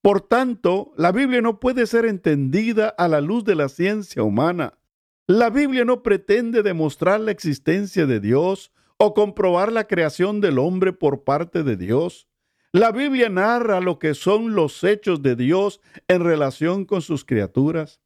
Por 0.00 0.21
tanto, 0.21 0.93
la 0.97 1.12
Biblia 1.12 1.41
no 1.41 1.59
puede 1.59 1.87
ser 1.87 2.05
entendida 2.05 2.88
a 2.88 3.09
la 3.09 3.21
luz 3.21 3.43
de 3.45 3.55
la 3.55 3.69
ciencia 3.69 4.23
humana. 4.23 4.79
La 5.26 5.49
Biblia 5.49 5.85
no 5.85 6.03
pretende 6.03 6.62
demostrar 6.62 7.21
la 7.21 7.31
existencia 7.31 8.05
de 8.07 8.21
Dios 8.21 8.71
o 8.99 9.14
comprobar 9.14 9.73
la 9.73 9.85
creación 9.85 10.41
del 10.41 10.59
hombre 10.59 10.93
por 10.93 11.25
parte 11.25 11.62
de 11.62 11.76
Dios. 11.76 12.29
La 12.75 12.90
Biblia 12.90 13.28
narra 13.28 13.78
lo 13.78 14.00
que 14.00 14.14
son 14.14 14.57
los 14.57 14.83
hechos 14.83 15.23
de 15.23 15.37
Dios 15.37 15.81
en 16.09 16.25
relación 16.25 16.87
con 16.87 17.02
sus 17.02 17.25
criaturas. 17.25 18.00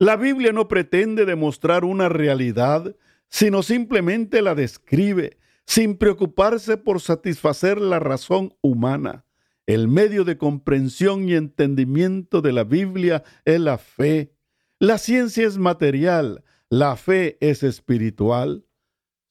La 0.00 0.16
Biblia 0.16 0.50
no 0.52 0.66
pretende 0.66 1.24
demostrar 1.24 1.84
una 1.84 2.08
realidad, 2.08 2.96
sino 3.28 3.62
simplemente 3.62 4.42
la 4.42 4.56
describe, 4.56 5.38
sin 5.64 5.96
preocuparse 5.96 6.76
por 6.76 7.00
satisfacer 7.00 7.80
la 7.80 8.00
razón 8.00 8.52
humana. 8.62 9.24
El 9.64 9.86
medio 9.86 10.24
de 10.24 10.38
comprensión 10.38 11.28
y 11.28 11.34
entendimiento 11.34 12.42
de 12.42 12.52
la 12.52 12.64
Biblia 12.64 13.22
es 13.44 13.60
la 13.60 13.78
fe. 13.78 14.34
La 14.80 14.98
ciencia 14.98 15.46
es 15.46 15.56
material, 15.56 16.42
la 16.68 16.96
fe 16.96 17.38
es 17.40 17.62
espiritual. 17.62 18.64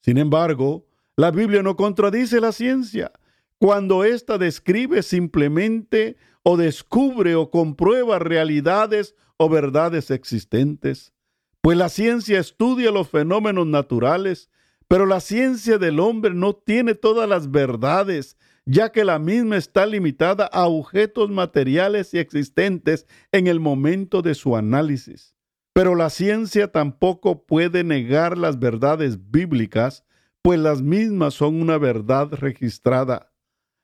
Sin 0.00 0.16
embargo, 0.16 0.86
la 1.16 1.32
Biblia 1.32 1.62
no 1.62 1.76
contradice 1.76 2.40
la 2.40 2.52
ciencia 2.52 3.12
cuando 3.58 4.04
ésta 4.04 4.38
describe 4.38 5.02
simplemente 5.02 6.16
o 6.42 6.56
descubre 6.56 7.34
o 7.34 7.50
comprueba 7.50 8.18
realidades 8.18 9.14
o 9.36 9.48
verdades 9.48 10.10
existentes. 10.10 11.12
Pues 11.60 11.76
la 11.76 11.88
ciencia 11.88 12.38
estudia 12.38 12.90
los 12.90 13.08
fenómenos 13.08 13.66
naturales, 13.66 14.48
pero 14.86 15.06
la 15.06 15.20
ciencia 15.20 15.76
del 15.78 16.00
hombre 16.00 16.32
no 16.32 16.54
tiene 16.54 16.94
todas 16.94 17.28
las 17.28 17.50
verdades, 17.50 18.38
ya 18.64 18.92
que 18.92 19.04
la 19.04 19.18
misma 19.18 19.56
está 19.56 19.86
limitada 19.86 20.46
a 20.46 20.66
objetos 20.66 21.30
materiales 21.30 22.14
y 22.14 22.18
existentes 22.18 23.06
en 23.32 23.48
el 23.48 23.60
momento 23.60 24.22
de 24.22 24.34
su 24.34 24.56
análisis. 24.56 25.34
Pero 25.72 25.94
la 25.94 26.10
ciencia 26.10 26.70
tampoco 26.72 27.44
puede 27.44 27.84
negar 27.84 28.38
las 28.38 28.58
verdades 28.58 29.30
bíblicas, 29.30 30.04
pues 30.42 30.58
las 30.58 30.80
mismas 30.80 31.34
son 31.34 31.60
una 31.60 31.76
verdad 31.76 32.32
registrada. 32.32 33.32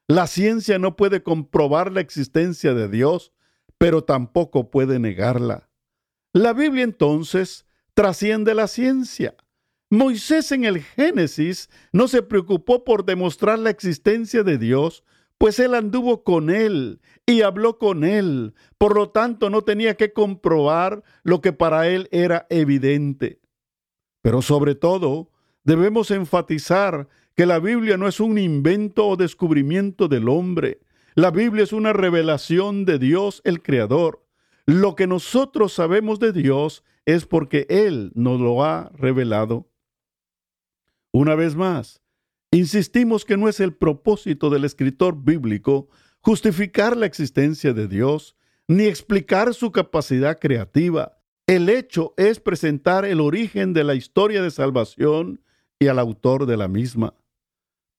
La 0.07 0.27
ciencia 0.27 0.79
no 0.79 0.97
puede 0.97 1.23
comprobar 1.23 1.91
la 1.91 2.01
existencia 2.01 2.75
de 2.75 2.89
Dios, 2.89 3.33
pero 3.79 4.05
tampoco 4.05 4.71
puede 4.71 4.99
negarla. 4.99 5.71
La 6.33 6.53
Biblia 6.53 6.85
entonces 6.85 7.67
trasciende 7.95 8.55
la 8.55 8.69
ciencia. 8.69 9.35
Moisés 9.91 10.53
en 10.53 10.65
el 10.65 10.81
Génesis 10.83 11.71
no 11.93 12.09
se 12.09 12.23
preocupó 12.23 12.85
por 12.85 13.05
demostrar 13.05 13.59
la 13.59 13.71
existencia 13.71 14.43
de 14.43 14.59
Dios, 14.59 15.05
pues 15.39 15.59
él 15.59 15.75
anduvo 15.75 16.23
con 16.23 16.51
él 16.51 17.01
y 17.27 17.43
habló 17.43 17.79
con 17.79 18.05
él. 18.05 18.55
Por 18.79 18.95
lo 18.97 19.11
tanto, 19.11 19.49
no 19.49 19.63
tenía 19.63 19.97
que 19.97 20.13
comprobar 20.13 21.03
lo 21.23 21.41
que 21.41 21.53
para 21.53 21.89
él 21.89 22.09
era 22.13 22.47
evidente. 22.51 23.41
Pero 24.23 24.43
sobre 24.43 24.75
todo, 24.75 25.31
debemos 25.65 26.11
enfatizar 26.11 27.09
que 27.35 27.47
la 27.47 27.59
Biblia 27.59 27.97
no 27.97 28.07
es 28.07 28.21
un 28.21 28.39
invento 28.39 29.07
o 29.07 29.17
descubrimiento 29.17 30.09
del 30.09 30.29
hombre, 30.29 30.81
la 31.15 31.31
Biblia 31.31 31.65
es 31.65 31.73
una 31.73 31.93
revelación 31.93 32.85
de 32.85 32.99
Dios 32.99 33.41
el 33.45 33.63
Creador. 33.63 34.27
Lo 34.67 34.97
que 34.97 35.07
nosotros 35.07 35.73
sabemos 35.73 36.19
de 36.19 36.33
Dios 36.33 36.83
es 37.05 37.27
porque 37.27 37.67
Él 37.69 38.11
nos 38.15 38.41
lo 38.41 38.65
ha 38.65 38.91
revelado. 38.95 39.71
Una 41.13 41.37
vez 41.37 41.55
más, 41.55 42.03
insistimos 42.51 43.25
que 43.25 43.37
no 43.37 43.49
es 43.49 43.61
el 43.61 43.75
propósito 43.75 44.51
del 44.51 44.65
escritor 44.65 45.23
bíblico 45.23 45.89
justificar 46.21 46.97
la 46.97 47.07
existencia 47.07 47.75
de 47.75 47.87
Dios, 47.87 48.35
ni 48.67 48.85
explicar 48.85 49.53
su 49.53 49.71
capacidad 49.71 50.39
creativa. 50.41 51.19
El 51.47 51.69
hecho 51.69 52.15
es 52.17 52.41
presentar 52.41 53.05
el 53.05 53.21
origen 53.21 53.75
de 53.75 53.85
la 53.85 53.95
historia 53.95 54.43
de 54.43 54.51
salvación 54.51 55.43
y 55.79 55.89
al 55.89 55.99
autor 55.99 56.47
de 56.47 56.57
la 56.57 56.67
misma. 56.67 57.13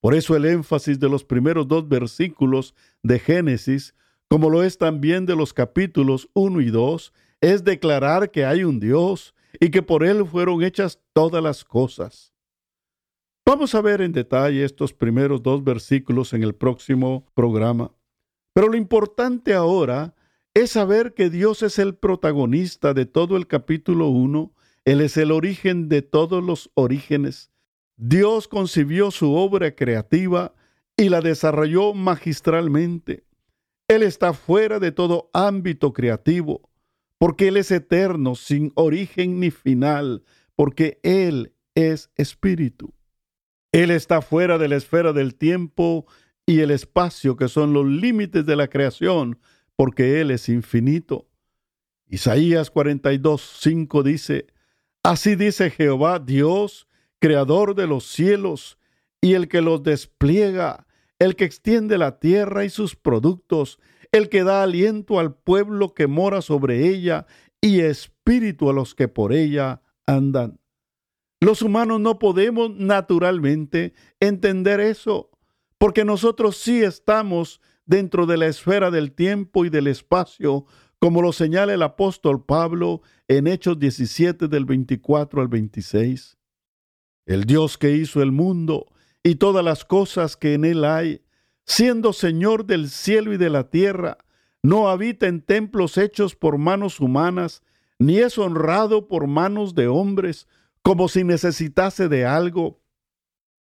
Por 0.06 0.14
eso 0.14 0.36
el 0.36 0.46
énfasis 0.46 1.00
de 1.00 1.10
los 1.10 1.24
primeros 1.24 1.68
dos 1.68 1.90
versículos 1.90 2.76
de 3.02 3.18
Génesis, 3.18 3.96
como 4.28 4.52
lo 4.52 4.62
es 4.62 4.78
también 4.78 5.26
de 5.26 5.36
los 5.36 5.52
capítulos 5.52 6.30
1 6.36 6.62
y 6.62 6.70
2, 6.70 7.12
es 7.42 7.64
declarar 7.64 8.30
que 8.30 8.46
hay 8.46 8.66
un 8.66 8.80
Dios 8.80 9.34
y 9.60 9.72
que 9.72 9.82
por 9.82 10.04
Él 10.04 10.24
fueron 10.28 10.62
hechas 10.62 11.00
todas 11.12 11.42
las 11.42 11.66
cosas. 11.66 12.36
Vamos 13.48 13.74
a 13.74 13.82
ver 13.82 14.00
en 14.02 14.12
detalle 14.12 14.64
estos 14.64 14.94
primeros 14.94 15.42
dos 15.42 15.64
versículos 15.64 16.34
en 16.34 16.44
el 16.44 16.54
próximo 16.54 17.26
programa. 17.34 17.92
Pero 18.54 18.68
lo 18.68 18.78
importante 18.78 19.56
ahora 19.56 20.14
es 20.54 20.70
saber 20.70 21.16
que 21.16 21.32
Dios 21.32 21.64
es 21.64 21.80
el 21.80 21.96
protagonista 21.96 22.94
de 22.94 23.08
todo 23.08 23.38
el 23.38 23.48
capítulo 23.48 24.10
1, 24.10 24.54
Él 24.86 25.02
es 25.02 25.18
el 25.18 25.32
origen 25.32 25.90
de 25.90 26.04
todos 26.04 26.44
los 26.44 26.70
orígenes, 26.76 27.50
Dios 27.98 28.48
concibió 28.48 29.12
su 29.12 29.34
obra 29.34 29.76
creativa 29.76 30.54
y 30.98 31.10
la 31.10 31.22
desarrolló 31.22 31.94
magistralmente. 31.94 33.26
Él 33.88 34.04
está 34.04 34.34
fuera 34.34 34.80
de 34.80 34.92
todo 34.92 35.30
ámbito 35.34 35.94
creativo, 35.94 36.70
porque 37.18 37.50
Él 37.50 37.58
es 37.58 37.72
eterno, 37.72 38.36
sin 38.36 38.72
origen 38.76 39.40
ni 39.40 39.52
final, 39.52 40.24
porque 40.56 41.00
Él 41.04 41.54
es 41.76 42.10
espíritu. 42.16 42.94
Él 43.72 43.92
está 43.92 44.22
fuera 44.22 44.58
de 44.58 44.70
la 44.70 44.78
esfera 44.78 45.14
del 45.14 45.36
tiempo 45.36 46.06
y 46.46 46.62
el 46.62 46.72
espacio, 46.72 47.36
que 47.36 47.48
son 47.48 47.74
los 47.74 47.86
límites 47.86 48.46
de 48.46 48.56
la 48.56 48.68
creación, 48.68 49.40
porque 49.76 50.22
Él 50.22 50.32
es 50.32 50.50
infinito. 50.50 51.28
Isaías 52.08 52.72
42, 52.72 53.58
5 53.60 54.04
dice, 54.04 54.48
Así 55.04 55.36
dice 55.36 55.70
Jehová 55.70 56.20
Dios, 56.20 56.88
creador 57.20 57.76
de 57.76 57.88
los 57.88 58.06
cielos 58.06 58.78
y 59.22 59.34
el 59.34 59.48
que 59.48 59.62
los 59.62 59.84
despliega, 59.84 60.86
el 61.20 61.36
que 61.36 61.46
extiende 61.46 61.98
la 61.98 62.20
tierra 62.20 62.66
y 62.66 62.70
sus 62.70 62.96
productos, 62.96 63.80
el 64.12 64.30
que 64.30 64.44
da 64.44 64.64
aliento 64.64 65.20
al 65.20 65.34
pueblo 65.36 65.94
que 65.94 66.08
mora 66.08 66.42
sobre 66.42 66.88
ella 66.88 67.26
y 67.62 67.80
espíritu 67.80 68.70
a 68.70 68.74
los 68.74 68.94
que 68.96 69.08
por 69.08 69.34
ella 69.34 69.82
andan. 70.06 70.60
Los 71.42 71.62
humanos 71.62 72.00
no 72.00 72.20
podemos 72.20 72.76
naturalmente 72.76 73.94
entender 74.20 74.80
eso, 74.80 75.32
porque 75.78 76.06
nosotros 76.06 76.58
sí 76.58 76.84
estamos 76.84 77.62
dentro 77.86 78.26
de 78.26 78.38
la 78.38 78.48
esfera 78.48 78.92
del 78.92 79.12
tiempo 79.12 79.66
y 79.66 79.70
del 79.70 79.88
espacio, 79.88 80.66
como 81.00 81.22
lo 81.22 81.34
señala 81.34 81.74
el 81.74 81.82
apóstol 81.82 82.46
Pablo 82.46 83.02
en 83.28 83.48
Hechos 83.48 83.78
17 83.80 84.48
del 84.48 84.66
24 84.66 85.42
al 85.42 85.48
26 85.48 86.38
el 87.26 87.46
Dios 87.46 87.78
que 87.78 87.92
hizo 87.92 88.22
el 88.22 88.32
mundo 88.32 88.88
y 89.24 89.36
todas 89.36 89.66
las 89.66 89.86
cosas 89.86 90.38
que 90.38 90.54
en 90.54 90.66
él 90.66 90.86
hay, 90.86 91.22
siendo 91.66 92.14
Señor 92.14 92.66
del 92.66 92.90
cielo 92.90 93.34
y 93.34 93.38
de 93.38 93.50
la 93.50 93.70
tierra, 93.70 94.18
no 94.62 94.90
habita 94.90 95.28
en 95.28 95.42
templos 95.42 95.98
hechos 95.98 96.36
por 96.36 96.58
manos 96.58 97.00
humanas, 97.00 97.64
ni 97.98 98.18
es 98.18 98.38
honrado 98.38 99.08
por 99.08 99.28
manos 99.28 99.74
de 99.74 99.88
hombres, 99.88 100.48
como 100.82 101.08
si 101.08 101.24
necesitase 101.24 102.08
de 102.08 102.26
algo, 102.26 102.82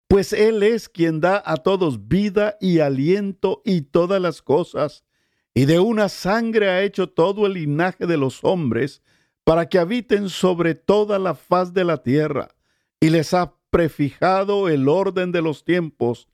pues 0.08 0.32
Él 0.32 0.62
es 0.62 0.88
quien 0.88 1.20
da 1.20 1.42
a 1.44 1.58
todos 1.58 2.08
vida 2.08 2.56
y 2.60 2.80
aliento 2.80 3.60
y 3.64 3.82
todas 3.82 4.20
las 4.20 4.42
cosas, 4.42 5.04
y 5.52 5.66
de 5.66 5.78
una 5.80 6.08
sangre 6.08 6.70
ha 6.70 6.82
hecho 6.82 7.10
todo 7.10 7.46
el 7.46 7.54
linaje 7.54 8.06
de 8.06 8.16
los 8.16 8.42
hombres, 8.42 9.02
para 9.44 9.68
que 9.68 9.78
habiten 9.78 10.28
sobre 10.28 10.74
toda 10.74 11.18
la 11.18 11.34
faz 11.34 11.74
de 11.74 11.84
la 11.84 12.02
tierra 12.02 12.54
y 13.00 13.10
les 13.10 13.34
ha 13.34 13.54
prefijado 13.70 14.68
el 14.68 14.88
orden 14.88 15.32
de 15.32 15.42
los 15.42 15.64
tiempos 15.64 16.28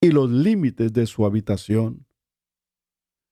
y 0.00 0.10
los 0.10 0.30
límites 0.30 0.92
de 0.92 1.06
su 1.06 1.24
habitación. 1.24 2.06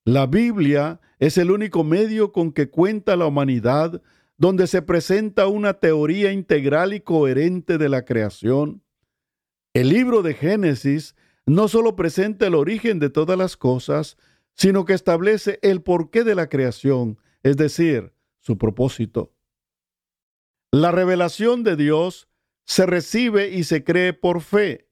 La 0.04 0.26
Biblia 0.26 1.00
es 1.18 1.36
el 1.36 1.50
único 1.50 1.84
medio 1.84 2.32
con 2.32 2.52
que 2.52 2.70
cuenta 2.70 3.14
la 3.16 3.26
humanidad 3.26 4.02
donde 4.38 4.66
se 4.66 4.80
presenta 4.82 5.48
una 5.48 5.74
teoría 5.74 6.32
integral 6.32 6.94
y 6.94 7.00
coherente 7.00 7.76
de 7.76 7.88
la 7.88 8.04
creación. 8.04 8.82
El 9.74 9.90
libro 9.90 10.22
de 10.22 10.32
Génesis 10.34 11.14
no 11.44 11.68
solo 11.68 11.96
presenta 11.96 12.46
el 12.46 12.54
origen 12.54 13.00
de 13.00 13.10
todas 13.10 13.36
las 13.36 13.56
cosas, 13.56 14.16
sino 14.54 14.84
que 14.84 14.92
establece 14.94 15.58
el 15.62 15.82
porqué 15.82 16.24
de 16.24 16.34
la 16.34 16.48
creación, 16.48 17.18
es 17.42 17.56
decir, 17.56 18.12
su 18.40 18.58
propósito. 18.58 19.34
La 20.70 20.92
revelación 20.92 21.64
de 21.64 21.76
Dios 21.76 22.27
se 22.68 22.84
recibe 22.84 23.48
y 23.48 23.64
se 23.64 23.82
cree 23.82 24.12
por 24.12 24.42
fe. 24.42 24.90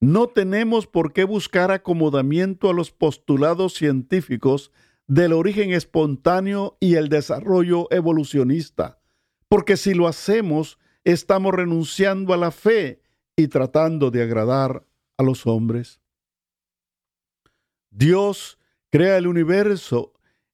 No 0.00 0.28
tenemos 0.28 0.86
por 0.86 1.14
qué 1.14 1.24
buscar 1.24 1.70
acomodamiento 1.70 2.68
a 2.68 2.74
los 2.74 2.90
postulados 2.90 3.72
científicos 3.72 4.70
del 5.06 5.32
origen 5.32 5.72
espontáneo 5.72 6.76
y 6.78 6.96
el 6.96 7.08
desarrollo 7.08 7.88
evolucionista, 7.90 9.00
porque 9.48 9.78
si 9.78 9.94
lo 9.94 10.08
hacemos, 10.08 10.78
estamos 11.04 11.54
renunciando 11.54 12.34
a 12.34 12.36
la 12.36 12.50
fe 12.50 13.00
y 13.34 13.48
tratando 13.48 14.10
de 14.10 14.22
agradar 14.22 14.86
a 15.16 15.22
los 15.22 15.46
hombres. 15.46 16.00
Dios 17.90 18.58
crea 18.90 19.16
el 19.16 19.26
universo 19.26 20.12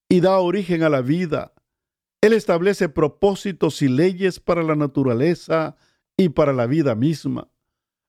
y 0.09 0.20
da 0.20 0.38
origen 0.38 0.85
a 0.85 0.90
la 0.90 1.01
vida. 1.01 1.55
Él 2.20 2.33
establece 2.33 2.88
propósitos 2.88 3.83
y 3.83 3.88
leyes 3.88 4.38
para 4.38 4.62
la 4.62 4.77
naturaleza 4.77 5.77
y 6.16 6.31
para 6.31 6.53
la 6.53 6.66
vida 6.66 6.94
misma. 6.94 7.48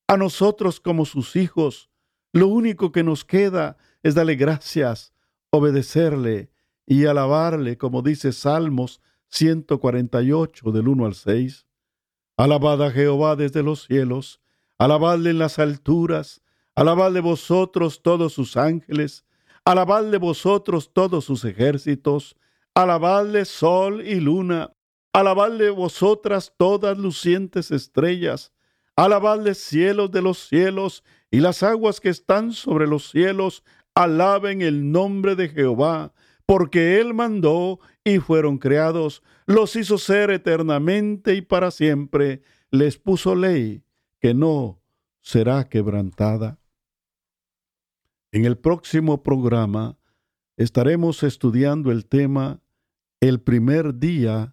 A 0.08 0.18
nosotros 0.18 0.80
como 0.80 1.06
sus 1.06 1.36
hijos, 1.36 1.90
lo 2.34 2.48
único 2.48 2.92
que 2.92 3.04
nos 3.04 3.26
queda 3.26 3.78
es 4.02 4.16
darle 4.16 4.36
gracias, 4.36 5.14
obedecerle 5.50 6.50
y 6.86 7.06
alabarle, 7.06 7.78
como 7.78 8.02
dice 8.02 8.32
Salmos 8.32 9.02
148 9.30 10.72
del 10.72 10.88
1 10.88 11.06
al 11.06 11.16
6. 11.16 11.66
Alabad 12.38 12.84
a 12.84 12.92
Jehová 12.92 13.36
desde 13.36 13.64
los 13.64 13.86
cielos, 13.86 14.42
alabadle 14.78 15.30
en 15.30 15.40
las 15.40 15.60
alturas, 15.60 16.42
alabadle 16.76 17.22
vosotros 17.22 18.02
todos 18.02 18.34
sus 18.34 18.58
ángeles, 18.58 19.26
alabadle 19.66 20.18
vosotros 20.18 20.92
todos 20.94 21.26
sus 21.26 21.46
ejércitos, 21.46 22.36
alabadle 22.74 23.46
sol 23.46 24.06
y 24.06 24.20
luna, 24.20 24.73
alabadle 25.14 25.70
vosotras 25.70 26.54
todas 26.58 26.98
lucientes 26.98 27.70
estrellas, 27.70 28.52
alabadle 28.96 29.54
cielos 29.54 30.12
de 30.12 30.24
los 30.24 30.40
cielos 30.40 31.04
y 31.30 31.40
las 31.40 31.62
aguas 31.64 32.00
que 32.00 32.10
están 32.10 32.52
sobre 32.52 32.88
los 32.88 33.10
cielos, 33.12 33.64
alaben 33.94 34.64
el 34.64 34.92
nombre 34.92 35.36
de 35.36 35.50
Jehová, 35.50 36.14
porque 36.48 37.00
Él 37.00 37.14
mandó 37.14 37.80
y 38.04 38.18
fueron 38.20 38.58
creados, 38.58 39.24
los 39.46 39.76
hizo 39.76 39.98
ser 39.98 40.32
eternamente 40.32 41.36
y 41.36 41.42
para 41.42 41.72
siempre, 41.72 42.42
les 42.72 42.98
puso 42.98 43.36
ley 43.36 43.84
que 44.20 44.34
no 44.34 44.82
será 45.22 45.70
quebrantada. 45.70 46.60
En 48.32 48.46
el 48.46 48.58
próximo 48.58 49.22
programa 49.22 50.00
estaremos 50.58 51.22
estudiando 51.22 51.92
el 51.92 52.08
tema 52.08 52.62
El 53.22 53.40
primer 53.40 54.00
día 54.00 54.53